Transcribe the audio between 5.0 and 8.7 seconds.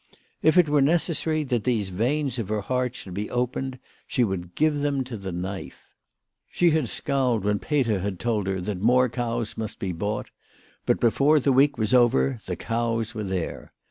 to the knife. She had scowled when Peter had told her